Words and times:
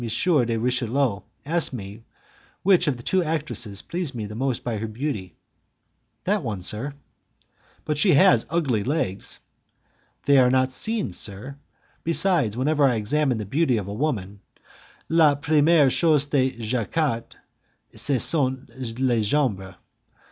de 0.01 0.57
Richelieu 0.57 1.19
asked 1.45 1.73
me 1.73 2.03
which 2.63 2.87
of 2.87 2.97
the 2.97 3.03
two 3.03 3.23
actresses 3.23 3.83
pleased 3.83 4.15
me 4.15 4.27
most 4.29 4.63
by 4.63 4.77
her 4.77 4.87
beauty. 4.87 5.35
"That 6.23 6.41
one, 6.41 6.61
sir." 6.61 6.95
"But 7.85 7.99
she 7.99 8.15
has 8.15 8.47
ugly 8.49 8.83
legs." 8.83 9.39
"They 10.25 10.39
are 10.39 10.49
not 10.49 10.71
seen, 10.71 11.13
sir; 11.13 11.57
besides, 12.03 12.57
whenever 12.57 12.83
I 12.85 12.95
examine 12.95 13.37
the 13.37 13.45
beauty 13.45 13.77
of 13.77 13.87
a 13.87 13.93
woman, 13.93 14.39
'la 15.07 15.35
premiere 15.35 15.91
chose 15.91 16.25
que 16.25 16.49
j'ecarte, 16.59 17.35
ce 17.95 18.17
sont 18.23 18.71
les 18.97 19.21
jambes'." 19.21 19.75